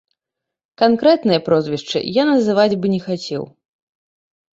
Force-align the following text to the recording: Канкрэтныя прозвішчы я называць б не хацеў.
Канкрэтныя 0.81 1.43
прозвішчы 1.47 2.01
я 2.15 2.23
называць 2.31 2.77
б 2.87 2.91
не 2.95 2.99
хацеў. 3.05 3.43